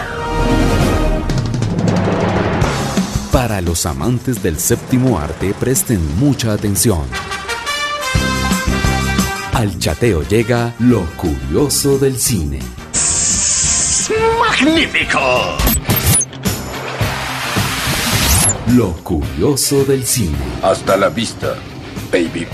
[3.33, 7.07] Para los amantes del séptimo arte, presten mucha atención.
[9.53, 12.61] Al chateo llega lo curioso del cine.
[14.41, 15.59] ¡Magnífico!
[18.77, 20.37] Lo curioso del cine.
[20.63, 21.57] Hasta la vista,
[22.13, 22.47] baby.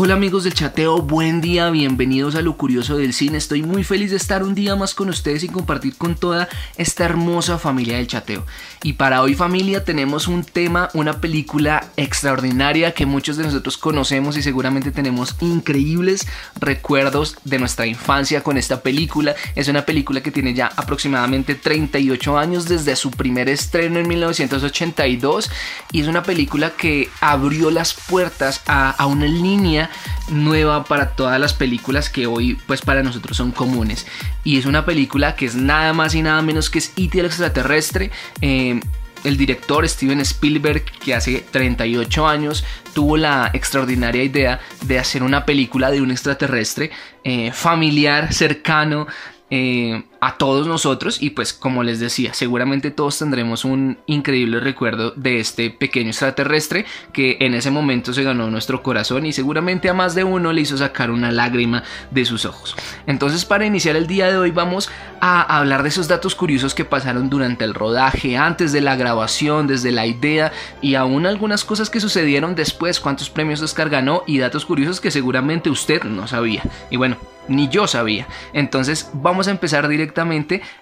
[0.00, 3.36] Hola amigos del chateo, buen día, bienvenidos a lo curioso del cine.
[3.36, 7.04] Estoy muy feliz de estar un día más con ustedes y compartir con toda esta
[7.04, 8.46] hermosa familia del chateo.
[8.84, 14.36] Y para hoy familia tenemos un tema, una película extraordinaria que muchos de nosotros conocemos
[14.36, 16.28] y seguramente tenemos increíbles
[16.60, 19.34] recuerdos de nuestra infancia con esta película.
[19.56, 25.50] Es una película que tiene ya aproximadamente 38 años desde su primer estreno en 1982
[25.90, 29.87] y es una película que abrió las puertas a, a una línea
[30.28, 34.06] nueva para todas las películas que hoy pues para nosotros son comunes
[34.44, 37.18] y es una película que es nada más y nada menos que es E.T.
[37.20, 38.80] el extraterrestre eh,
[39.24, 45.44] el director Steven Spielberg, que hace 38 años tuvo la extraordinaria idea de hacer una
[45.44, 46.90] película de un extraterrestre
[47.24, 49.06] eh, familiar, cercano,
[49.50, 55.12] eh, a todos nosotros y pues como les decía seguramente todos tendremos un increíble recuerdo
[55.12, 59.94] de este pequeño extraterrestre que en ese momento se ganó nuestro corazón y seguramente a
[59.94, 62.74] más de uno le hizo sacar una lágrima de sus ojos
[63.06, 66.84] entonces para iniciar el día de hoy vamos a hablar de esos datos curiosos que
[66.84, 71.90] pasaron durante el rodaje antes de la grabación desde la idea y aún algunas cosas
[71.90, 76.62] que sucedieron después cuántos premios Oscar ganó y datos curiosos que seguramente usted no sabía
[76.90, 77.16] y bueno
[77.48, 78.28] ni yo sabía.
[78.52, 80.07] Entonces vamos a empezar directamente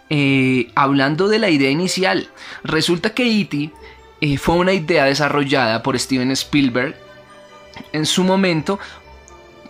[0.08, 2.28] eh, hablando de la idea inicial.
[2.64, 3.70] Resulta que E.T.
[4.20, 6.96] Eh, fue una idea desarrollada por Steven Spielberg
[7.92, 8.78] en su momento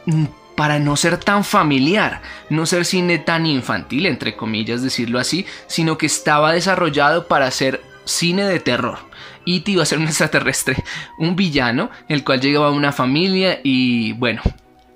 [0.06, 0.24] mm,
[0.56, 5.98] para no ser tan familiar, no ser cine tan infantil, entre comillas decirlo así, sino
[5.98, 8.98] que estaba desarrollado para ser cine de terror.
[9.46, 9.70] E.T.
[9.70, 10.76] iba a ser un extraterrestre,
[11.18, 14.42] un villano, el cual llegaba a una familia y bueno,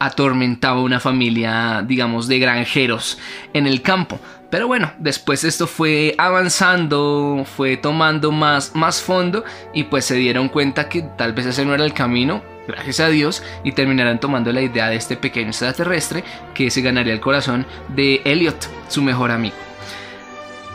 [0.01, 3.19] atormentaba una familia, digamos, de granjeros
[3.53, 4.19] en el campo.
[4.51, 10.49] Pero bueno, después esto fue avanzando, fue tomando más, más fondo y pues se dieron
[10.49, 14.53] cuenta que tal vez ese no era el camino, gracias a Dios, y terminaron tomando
[14.53, 19.31] la idea de este pequeño extraterrestre que se ganaría el corazón de Elliot, su mejor
[19.31, 19.57] amigo.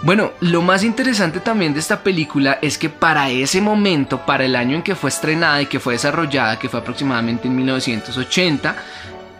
[0.03, 4.55] Bueno, lo más interesante también de esta película es que para ese momento, para el
[4.55, 8.75] año en que fue estrenada y que fue desarrollada, que fue aproximadamente en 1980,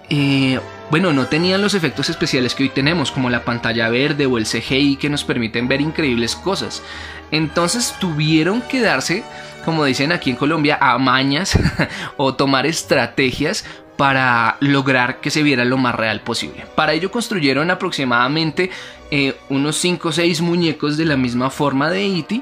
[0.10, 0.60] eh,
[0.92, 4.46] bueno, no tenían los efectos especiales que hoy tenemos, como la pantalla verde o el
[4.46, 6.84] CGI que nos permiten ver increíbles cosas.
[7.32, 9.24] Entonces tuvieron que darse,
[9.64, 11.58] como dicen aquí en Colombia, a mañas
[12.18, 13.66] o tomar estrategias
[13.98, 16.66] para lograr que se viera lo más real posible.
[16.76, 18.70] Para ello construyeron aproximadamente
[19.12, 22.42] eh, unos 5 o 6 muñecos de la misma forma de E.T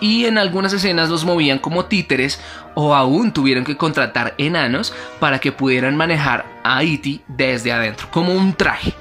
[0.00, 2.40] y en algunas escenas los movían como títeres
[2.78, 7.22] o aún tuvieron que contratar enanos para que pudieran manejar a E.T.
[7.26, 8.94] desde adentro, como un traje.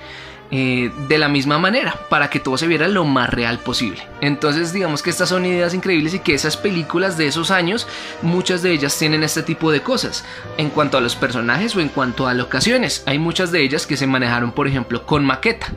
[0.51, 4.07] Eh, de la misma manera, para que todo se viera lo más real posible.
[4.21, 7.87] Entonces, digamos que estas son ideas increíbles y que esas películas de esos años,
[8.21, 10.23] muchas de ellas tienen este tipo de cosas.
[10.57, 13.97] En cuanto a los personajes o en cuanto a locaciones, hay muchas de ellas que
[13.97, 15.67] se manejaron, por ejemplo, con maqueta.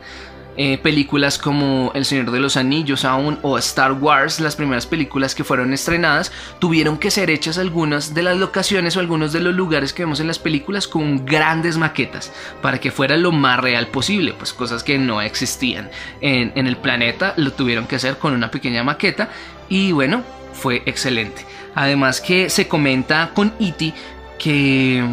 [0.60, 5.36] Eh, películas como El Señor de los Anillos aún o Star Wars, las primeras películas
[5.36, 9.54] que fueron estrenadas, tuvieron que ser hechas algunas de las locaciones o algunos de los
[9.54, 13.86] lugares que vemos en las películas con grandes maquetas para que fuera lo más real
[13.86, 15.90] posible, pues cosas que no existían
[16.20, 19.30] en, en el planeta lo tuvieron que hacer con una pequeña maqueta
[19.68, 21.46] y bueno, fue excelente.
[21.76, 23.94] Además que se comenta con Iti e
[24.38, 25.04] que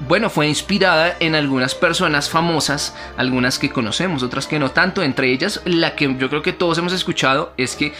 [0.00, 5.32] bueno, fue inspirada en algunas personas famosas, algunas que conocemos, otras que no tanto, entre
[5.32, 7.92] ellas la que yo creo que todos hemos escuchado es que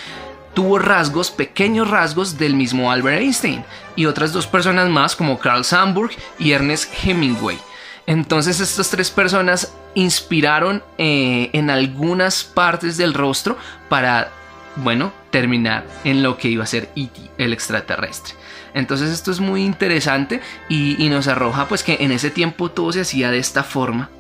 [0.55, 3.65] tuvo rasgos, pequeños rasgos del mismo Albert Einstein
[3.97, 7.59] y otras dos personas más como Carl Sandburg y Ernest Hemingway.
[8.07, 13.57] Entonces estas tres personas inspiraron eh, en algunas partes del rostro
[13.89, 14.31] para,
[14.77, 18.35] bueno, terminar en lo que iba a ser E.T., el extraterrestre.
[18.75, 23.01] Entonces esto es muy interesante y, nos arroja pues que en ese tiempo todo se
[23.01, 24.11] hacía de esta forma.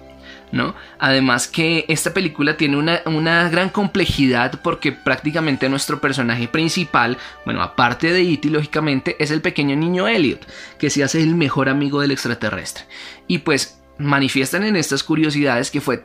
[0.52, 0.76] ¿No?
[1.00, 8.12] Además que esta película tiene una, gran complejidad porque prácticamente nuestro personaje principal, bueno, aparte
[8.12, 8.50] de E.T.
[8.50, 10.46] lógicamente, es el pequeño niño Elliot,
[10.78, 12.84] que se hace el mejor amigo del extraterrestre.
[13.26, 16.04] Y pues manifiestan en estas curiosidades que fue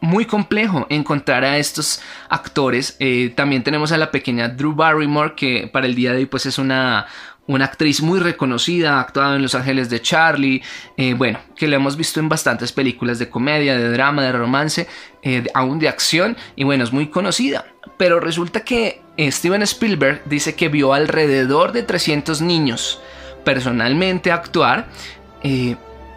[0.00, 2.96] muy complejo encontrar a estos actores.
[2.98, 6.46] Eh, también tenemos a la pequeña Drew Barrymore, que para el día de hoy pues
[6.46, 7.06] es una,
[7.50, 10.62] una actriz muy reconocida, ha actuado en Los Ángeles de Charlie,
[10.96, 14.86] eh, bueno, que la hemos visto en bastantes películas de comedia, de drama, de romance,
[15.22, 17.66] eh, aún de acción, y bueno, es muy conocida.
[17.96, 23.00] Pero resulta que eh, Steven Spielberg dice que vio alrededor de 300 niños
[23.44, 24.88] personalmente actuar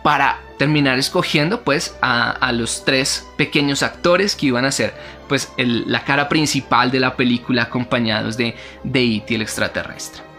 [0.03, 4.93] para terminar escogiendo pues a, los tres pequeños actores que iban a ser
[5.29, 9.33] pues la cara principal de la película acompañados de, de E.T.
[9.33, 10.32] el extraterrestre.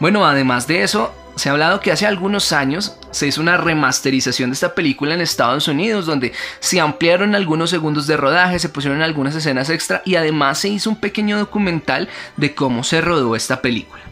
[0.00, 4.50] Bueno, además de eso, se ha hablado que hace algunos años se hizo una remasterización
[4.50, 9.02] de esta película en Estados Unidos, donde se ampliaron algunos segundos de rodaje, se pusieron
[9.02, 13.62] algunas escenas extra y además se hizo un pequeño documental de cómo se rodó esta
[13.62, 14.02] película.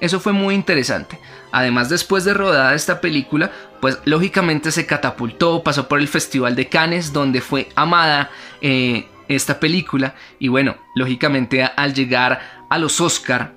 [0.00, 1.18] Eso fue muy interesante.
[1.52, 6.68] Además, después de rodada esta película, pues lógicamente se catapultó, pasó por el Festival de
[6.68, 8.30] Cannes, donde fue amada
[8.62, 10.14] eh, esta película.
[10.38, 13.52] Y bueno, lógicamente al llegar a los Oscar,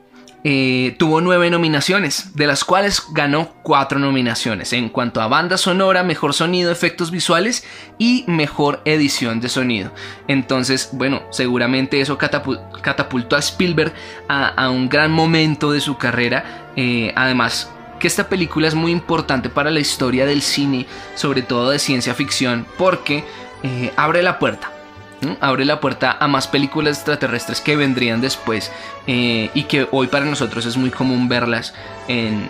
[0.47, 6.03] eh, tuvo nueve nominaciones, de las cuales ganó cuatro nominaciones en cuanto a banda sonora,
[6.03, 7.65] mejor sonido, efectos visuales
[7.97, 9.91] y mejor edición de sonido.
[10.27, 13.91] Entonces, bueno, seguramente eso catapultó a Spielberg
[14.27, 16.69] a, un gran momento de su carrera.
[16.75, 20.85] Eh, además, que esta película es muy importante para la historia del cine,
[21.15, 23.23] sobre todo de ciencia ficción, porque
[23.63, 24.74] eh, abre la puerta
[25.39, 28.71] abre la puerta a más películas extraterrestres que vendrían después
[29.07, 31.73] eh, y que hoy para nosotros es muy común verlas
[32.07, 32.49] en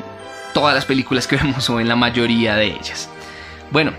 [0.54, 3.10] todas las películas que vemos o en la mayoría de ellas.
[3.72, 3.94] Bueno,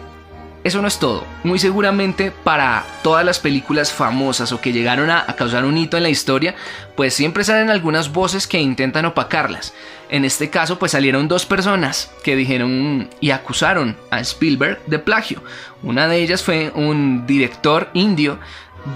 [0.67, 1.25] eso no es todo.
[1.45, 6.03] Muy seguramente para todas las películas famosas o que llegaron a, causar un hito en
[6.03, 6.57] la historia,
[6.97, 9.73] pues siempre salen algunas voces que intentan opacarlas.
[10.09, 15.41] En este caso, pues salieron dos personas que dijeron y acusaron a Spielberg de plagio.
[15.85, 18.41] Una de ellas fue un director indio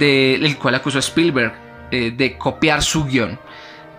[0.01, 1.55] del cual acusó a Spielberg
[1.93, 3.39] eh, de copiar su guion.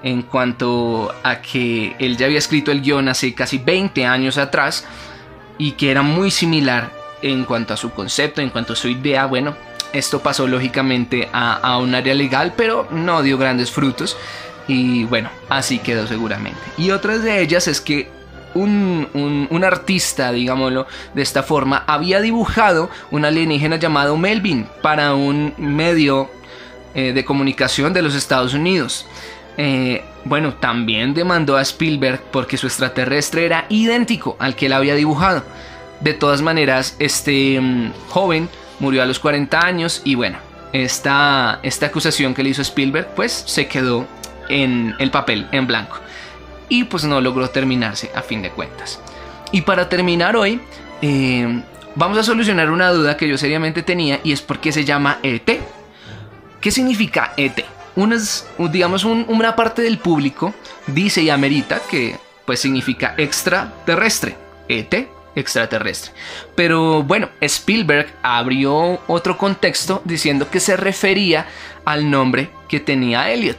[0.03, 4.85] En cuanto a que él ya había escrito el guion hace casi 20 años atrás
[5.57, 9.25] y que era muy similar en cuanto a su concepto, en cuanto a su idea,
[9.25, 9.55] bueno,
[9.93, 14.17] esto pasó lógicamente a, un área legal, pero no dio grandes frutos.
[14.67, 16.59] Y bueno, así quedó seguramente.
[16.77, 18.09] Y otra de ellas es que
[18.53, 26.29] un, artista, digámoslo de esta forma, había dibujado un alienígena llamado Melvin para un medio
[26.93, 29.05] eh, de comunicación de los Estados Unidos.
[29.57, 34.95] Eh, bueno, también demandó a Spielberg porque su extraterrestre era idéntico al que él había
[34.95, 35.43] dibujado.
[36.01, 38.49] De todas maneras, este mm, joven
[38.79, 40.39] murió a los 40 años y bueno,
[40.73, 44.07] esta, esta acusación que le hizo Spielberg pues se quedó
[44.49, 45.97] en el papel en blanco
[46.69, 48.99] y pues no logró terminarse a fin de cuentas.
[49.51, 50.59] Y para terminar hoy,
[51.01, 51.61] eh,
[51.95, 55.19] vamos a solucionar una duda que yo seriamente tenía y es por qué se llama
[55.21, 55.59] ET.
[56.59, 57.65] ¿Qué significa ET?
[57.95, 58.17] Una,
[58.71, 60.53] digamos, una parte del público
[60.87, 64.37] dice y amerita que pues significa extraterrestre.
[64.69, 66.11] ET extraterrestre.
[66.55, 71.47] Pero bueno, Spielberg abrió otro contexto diciendo que se refería
[71.85, 73.57] al nombre que tenía Elliot,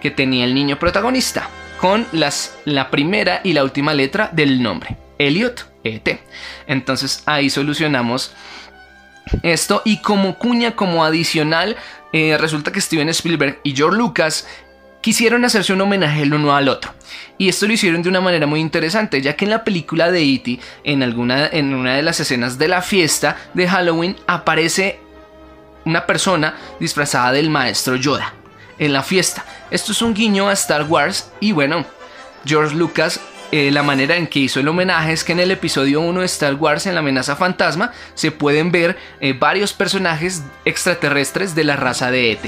[0.00, 1.48] que tenía el niño protagonista,
[1.80, 6.20] con las, la primera y la última letra del nombre, Elliot, ET.
[6.66, 8.32] Entonces ahí solucionamos
[9.42, 11.76] esto y como cuña, como adicional,
[12.12, 14.46] eh, resulta que Steven Spielberg y George Lucas
[15.00, 16.92] quisieron hacerse un homenaje el uno al otro.
[17.38, 20.22] Y esto lo hicieron de una manera muy interesante, ya que en la película de
[20.22, 24.98] E.T., en, alguna, en una de las escenas de la fiesta de Halloween, aparece
[25.84, 28.34] una persona disfrazada del maestro Yoda
[28.78, 29.44] en la fiesta.
[29.70, 31.86] Esto es un guiño a Star Wars y bueno,
[32.44, 33.20] George Lucas
[33.52, 36.26] eh, la manera en que hizo el homenaje es que en el episodio 1 de
[36.26, 41.74] Star Wars, en la amenaza fantasma, se pueden ver eh, varios personajes extraterrestres de la
[41.74, 42.40] raza de ET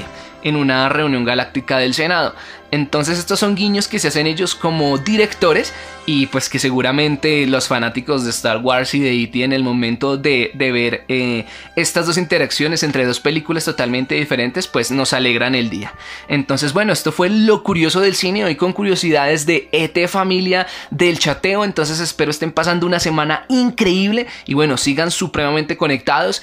[0.43, 2.35] en una reunión galáctica del Senado.
[2.73, 5.71] Entonces estos son guiños que se hacen ellos como directores
[6.07, 9.43] y pues que seguramente los fanáticos de Star Wars y de E.T.
[9.43, 14.89] en el momento de, ver eh, estas dos interacciones entre dos películas totalmente diferentes pues
[14.89, 15.93] nos alegran el día.
[16.27, 21.19] Entonces bueno, esto fue lo curioso del cine hoy con curiosidades de ET familia del
[21.19, 21.65] chateo.
[21.65, 26.41] Entonces espero estén pasando una semana increíble y bueno, sigan supremamente conectados.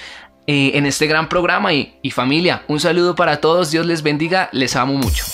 [0.53, 4.75] Eh, en este gran programa y, familia, un saludo para todos, Dios les bendiga, les
[4.75, 5.25] amo mucho.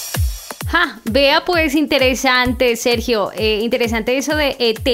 [0.67, 4.87] Ja, vea pues interesante, Sergio, eh, interesante eso de ET.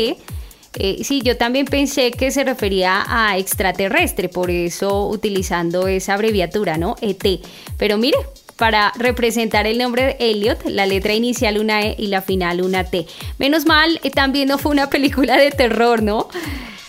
[0.75, 6.79] Eh, sí, yo también pensé que se refería a extraterrestre, por eso utilizando esa abreviatura,
[6.79, 6.95] ¿no?
[7.01, 7.41] ET.
[7.77, 8.19] Pero mire,
[8.63, 12.85] para representar el nombre de Elliot, la letra inicial una E y la final una
[12.85, 13.07] T.
[13.37, 16.29] Menos mal, también no fue una película de terror, ¿no?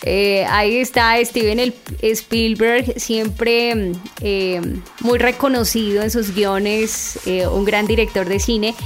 [0.04, 4.60] Eh, ahí está Steven Spielberg, siempre mm, eh,
[5.00, 8.76] muy reconocido en sus guiones, eh, un gran director de cine.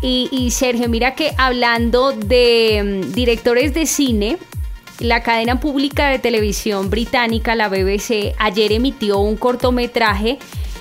[0.00, 4.38] Y, Sergio, mira que hablando de mm, directores de cine,
[4.98, 10.38] la cadena pública de televisión británica, la BBC, ayer emitió un cortometraje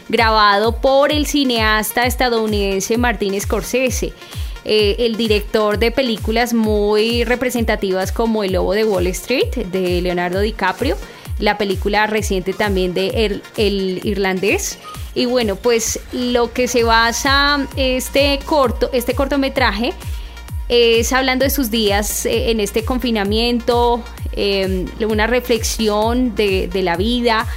[0.09, 4.11] grabado por el cineasta estadounidense Martin Scorsese.
[4.65, 10.41] Eh, el director de películas muy representativas como El Lobo de Wall Street de Leonardo
[10.41, 10.97] DiCaprio,
[11.39, 14.77] la película reciente también de El, Irlandés.
[15.15, 19.93] Y bueno, pues lo que se basa este corto, este cortometraje
[20.67, 24.03] es hablando de sus días eh, en este confinamiento,
[24.33, 27.47] eh, una reflexión de la vida.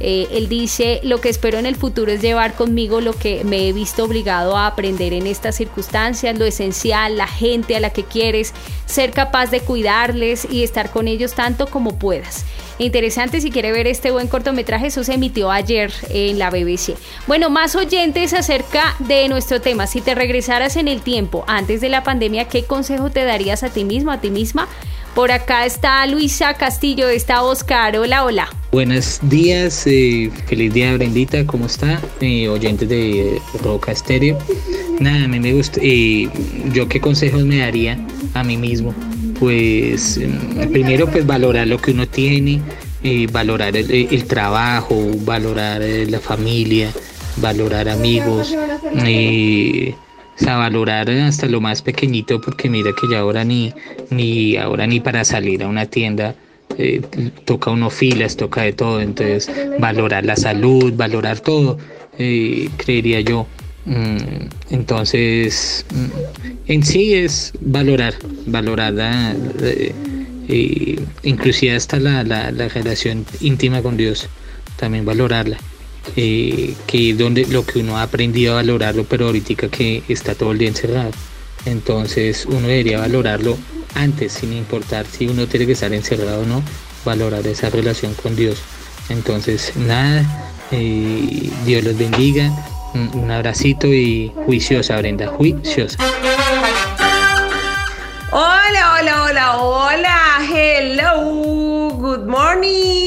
[0.00, 3.68] Eh, él dice, lo que espero en el futuro es llevar conmigo lo que me
[3.68, 8.04] he visto obligado a aprender en estas circunstancias, lo esencial, la gente a la que
[8.04, 8.52] quieres,
[8.86, 12.44] ser capaz de cuidarles y estar con ellos tanto como puedas.
[12.78, 16.96] Interesante si quiere ver este buen cortometraje, eso se emitió ayer en la BBC.
[17.26, 19.86] Bueno, más oyentes acerca de nuestro tema.
[19.86, 23.68] Si te regresaras en el tiempo antes de la pandemia, ¿qué consejo te darías a
[23.68, 24.68] ti mismo, a ti misma?
[25.14, 27.96] Por acá está Luisa Castillo, está Oscar.
[27.98, 28.48] Hola, hola.
[28.70, 32.00] Buenos días, eh, feliz día Brendita, ¿cómo está?
[32.22, 34.38] Eh, oyentes de Roca Estéreo.
[35.00, 35.80] Nada, a mí me gusta.
[35.82, 36.30] Eh,
[36.72, 37.98] ¿Yo qué consejos me daría
[38.32, 38.94] a mí mismo?
[39.38, 42.62] Pues mm, primero pues valorar lo que uno tiene,
[43.02, 44.96] eh, valorar el, el trabajo,
[45.26, 46.90] valorar eh, la familia,
[47.36, 48.54] valorar amigos.
[50.40, 53.72] O sea, valorar hasta lo más pequeñito porque mira que ya ahora ni,
[54.10, 56.34] ni ahora ni para salir a una tienda
[56.78, 57.02] eh,
[57.44, 61.78] toca uno filas, toca de todo, entonces valorar la salud, valorar todo,
[62.18, 63.46] eh, creería yo.
[63.84, 68.14] Mm, entonces, mm, en sí es valorar,
[68.46, 69.92] valorar la, eh,
[70.48, 74.28] eh, inclusive hasta la, la, la relación íntima con Dios,
[74.76, 75.58] también valorarla
[76.16, 80.52] eh, que donde lo que uno ha aprendido a valorarlo, pero ahorita que está todo
[80.52, 81.10] el día encerrado.
[81.64, 83.56] Entonces uno debería valorarlo
[83.94, 86.62] antes, sin importar si uno tiene que estar encerrado o no,
[87.04, 88.58] valorar esa relación con Dios.
[89.08, 90.24] Entonces, nada,
[90.70, 92.50] eh, Dios los bendiga,
[92.94, 95.98] un abracito y juiciosa, Brenda, juiciosa.
[98.30, 103.01] Hola, hola, hola, hola, hello, good morning.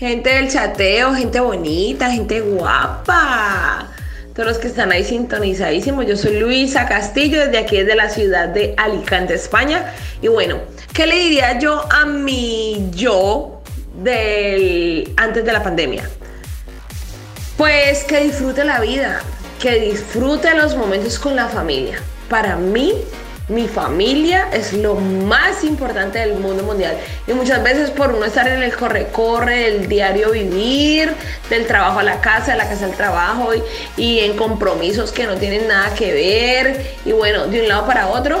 [0.00, 3.86] Gente del chateo, gente bonita, gente guapa.
[4.34, 6.06] Todos los que están ahí sintonizadísimos.
[6.06, 9.92] Yo soy Luisa Castillo, desde aquí, desde la ciudad de Alicante, España.
[10.22, 10.58] Y bueno,
[10.94, 13.60] ¿qué le diría yo a mi yo
[14.02, 16.08] del antes de la pandemia?
[17.58, 19.20] Pues que disfrute la vida,
[19.60, 21.98] que disfrute los momentos con la familia.
[22.30, 22.94] Para mí,
[23.50, 26.96] mi familia es lo más importante del mundo mundial.
[27.26, 31.12] Y muchas veces por uno estar en el corre-corre, del diario vivir,
[31.50, 33.62] del trabajo a la casa, de la casa al trabajo y,
[33.96, 36.94] y en compromisos que no tienen nada que ver.
[37.04, 38.40] Y bueno, de un lado para otro,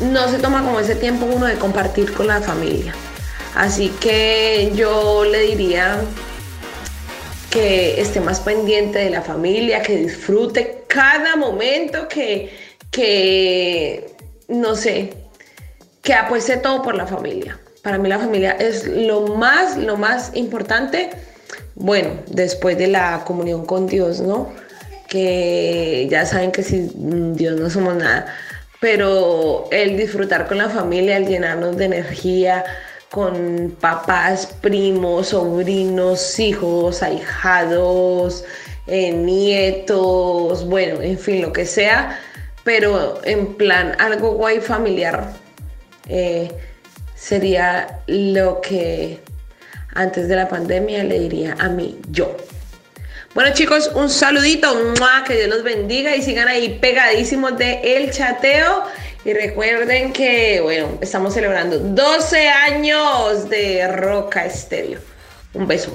[0.00, 2.94] no se toma como ese tiempo uno de compartir con la familia.
[3.56, 6.00] Así que yo le diría
[7.50, 12.56] que esté más pendiente de la familia, que disfrute cada momento, que,
[12.90, 14.17] que
[14.48, 15.14] no sé,
[16.02, 17.58] que apueste todo por la familia.
[17.82, 21.10] Para mí la familia es lo más, lo más importante,
[21.74, 24.52] bueno, después de la comunión con Dios, ¿no?
[25.08, 28.26] Que ya saben que sin Dios no somos nada,
[28.80, 32.64] pero el disfrutar con la familia, el llenarnos de energía,
[33.10, 38.44] con papás, primos, sobrinos, hijos, ahijados,
[38.86, 42.20] eh, nietos, bueno, en fin, lo que sea,
[42.68, 45.32] pero en plan algo guay familiar
[46.06, 46.52] eh,
[47.16, 49.20] sería lo que
[49.94, 52.36] antes de la pandemia le diría a mí yo.
[53.32, 55.24] Bueno chicos, un saludito, ¡mua!
[55.26, 58.82] que Dios los bendiga y sigan ahí pegadísimos de El Chateo.
[59.24, 65.00] Y recuerden que, bueno, estamos celebrando 12 años de Roca Estéreo.
[65.58, 65.90] Un beso.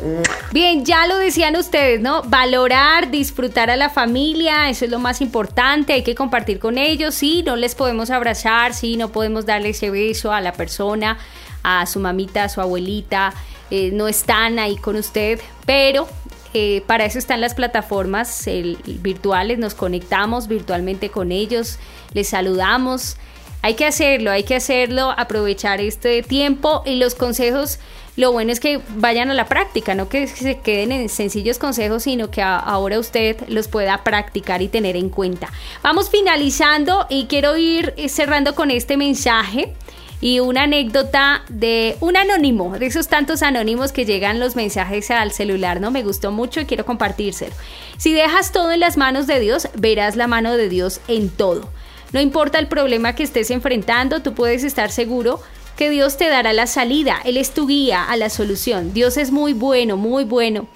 [0.52, 2.22] Bien, ya lo decían ustedes, ¿no?
[2.24, 7.16] Valorar, disfrutar a la familia, eso es lo más importante, hay que compartir con ellos,
[7.16, 11.18] sí, no les podemos abrazar, sí, no podemos darle ese beso a la persona,
[11.64, 13.34] a su mamita, a su abuelita,
[13.72, 16.10] eh, no están ahí con usted, pero
[16.54, 21.80] eh, para eso están las plataformas el, virtuales, nos conectamos virtualmente con ellos,
[22.14, 23.16] les saludamos.
[23.62, 27.80] Hay que hacerlo, hay que hacerlo, aprovechar este tiempo y los consejos,
[28.16, 32.04] lo bueno es que vayan a la práctica, no que se queden en sencillos consejos,
[32.04, 35.52] sino que ahora usted los pueda practicar y tener en cuenta.
[35.82, 39.74] Vamos finalizando y quiero ir cerrando con este mensaje
[40.22, 45.32] y una anécdota de un anónimo, de esos tantos anónimos que llegan los mensajes al
[45.32, 45.92] celular, ¿no?
[45.92, 47.54] Me gustó mucho y quiero compartírselo.
[47.98, 51.70] Si dejas todo en las manos de Dios, verás la mano de Dios en todo.
[52.14, 55.42] No importa el problema que estés enfrentando, tú puedes estar seguro
[55.78, 57.20] que Dios te dará la salida.
[57.26, 58.94] Él es tu guía a la solución.
[58.94, 60.68] Dios es muy bueno, muy bueno.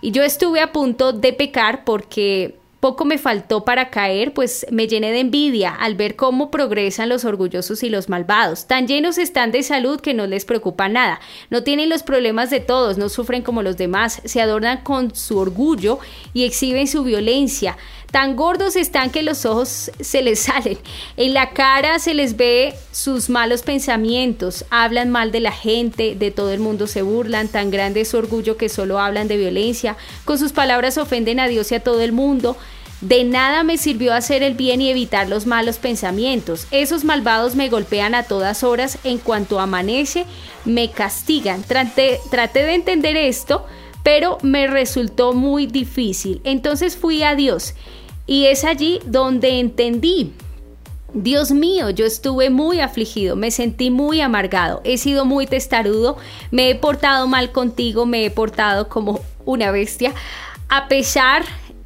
[0.00, 4.88] Y yo estuve a punto de pecar porque poco me faltó para caer, pues me
[4.88, 8.66] llené de envidia al ver cómo progresan los orgullosos y los malvados.
[8.66, 11.20] Tan llenos están de salud que no les preocupa nada.
[11.50, 15.36] No tienen los problemas de todos, no sufren como los demás, se adornan con su
[15.36, 15.98] orgullo
[16.32, 17.76] y exhiben su violencia.
[18.10, 20.78] Tan gordos están que los ojos se les salen.
[21.16, 24.64] En la cara se les ve sus malos pensamientos.
[24.70, 27.48] Hablan mal de la gente, de todo el mundo se burlan.
[27.48, 29.96] Tan grande es su orgullo que solo hablan de violencia.
[30.24, 32.56] Con sus palabras ofenden a Dios y a todo el mundo.
[33.00, 36.66] De nada me sirvió hacer el bien y evitar los malos pensamientos.
[36.70, 38.98] Esos malvados me golpean a todas horas.
[39.04, 40.26] En cuanto amanece,
[40.64, 41.62] me castigan.
[41.62, 43.64] Traté, traté de entender esto,
[44.02, 46.42] pero me resultó muy difícil.
[46.44, 47.74] Entonces fui a Dios
[48.30, 50.32] y es allí donde entendí.
[51.12, 56.16] Dios mío, yo estuve muy afligido, me sentí muy amargado, he sido muy testarudo,
[56.52, 60.14] me he portado mal contigo, me he portado como una bestia,
[60.68, 61.42] a pesar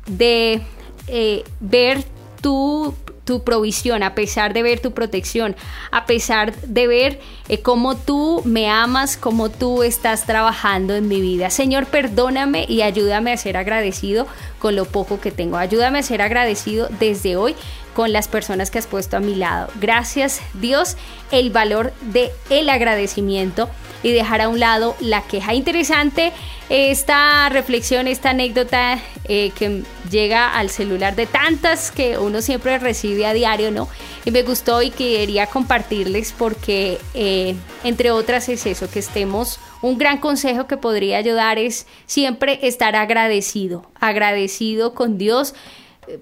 [0.06, 0.60] de
[1.06, 2.04] eh, ver
[2.42, 2.94] tu,
[3.24, 5.56] tu, provisión, a pesar de ver tu protección,
[5.90, 11.20] a pesar de ver eh, cómo tú me amas, cómo tú estás trabajando en mi
[11.20, 11.50] vida.
[11.50, 14.26] Señor, perdóname y ayúdame a ser agradecido
[14.58, 15.56] con lo poco que tengo.
[15.56, 17.54] Ayúdame a ser agradecido desde hoy
[17.94, 19.68] con las personas que has puesto a mi lado.
[19.80, 20.96] Gracias Dios,
[21.30, 23.68] el valor de el agradecimiento
[24.04, 25.54] y dejar a un lado la queja.
[25.54, 26.32] Interesante
[26.68, 33.26] esta reflexión, esta anécdota eh, que llega al celular de tantas que uno siempre recibe
[33.26, 33.88] a diario, ¿no?
[34.24, 39.98] Y me gustó y quería compartirles porque, eh, entre otras, es eso, que estemos un
[39.98, 45.54] gran consejo que podría ayudar es siempre estar agradecido, agradecido con Dios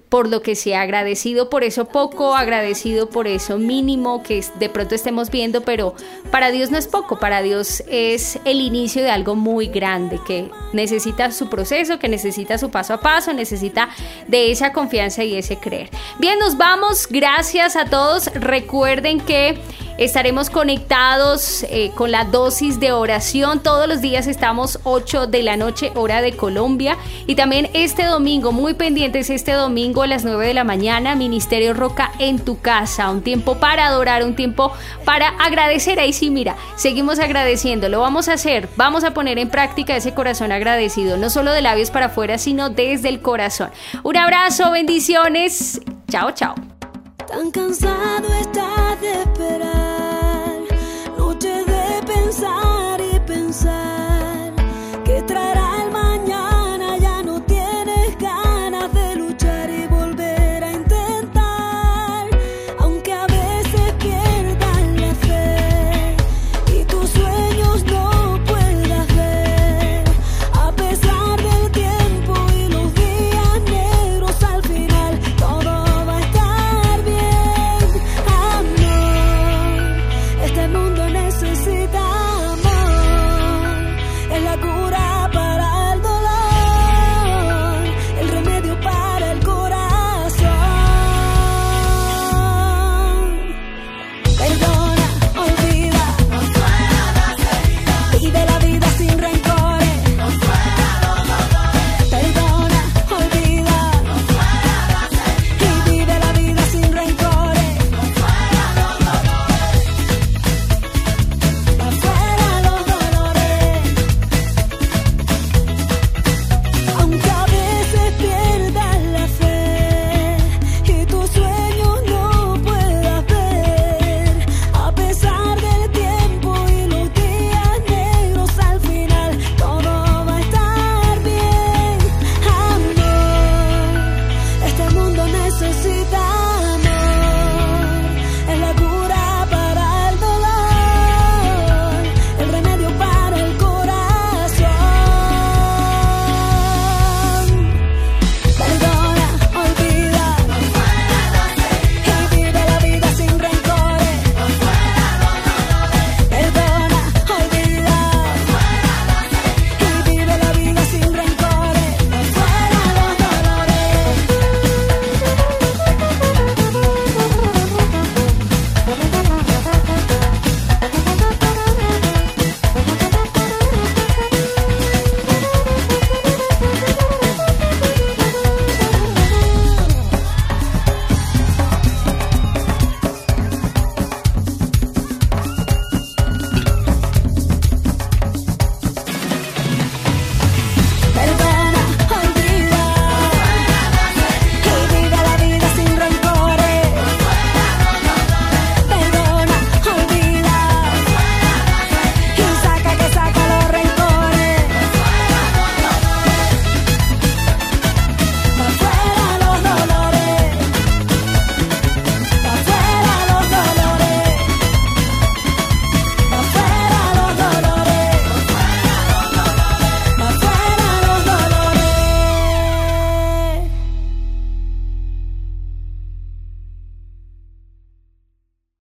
[0.09, 4.95] por lo que sea agradecido por eso poco, agradecido por eso mínimo que de pronto
[4.95, 5.95] estemos viendo, pero
[6.31, 10.49] para Dios no es poco, para Dios es el inicio de algo muy grande que
[10.73, 13.89] necesita su proceso, que necesita su paso a paso, necesita
[14.27, 15.89] de esa confianza y ese creer.
[16.19, 19.57] Bien, nos vamos, gracias a todos, recuerden que
[19.97, 23.61] Estaremos conectados eh, con la dosis de oración.
[23.61, 26.97] Todos los días estamos 8 de la noche, hora de Colombia.
[27.27, 31.15] Y también este domingo, muy pendientes, este domingo domingo a las 9 de la mañana,
[31.15, 33.09] Ministerio Roca en tu casa.
[33.09, 34.71] Un tiempo para adorar, un tiempo
[35.03, 35.99] para agradecer.
[35.99, 40.13] Ahí sí, mira, seguimos agradeciendo, lo vamos a hacer, vamos a poner en práctica ese
[40.13, 43.71] corazón agradecido, no solo de labios para afuera, sino desde el corazón.
[44.03, 45.81] Un abrazo, bendiciones.
[46.07, 46.53] Chao, chao.
[47.27, 50.61] Tan cansado estás de esperar,
[51.39, 54.12] de pensar y pensar.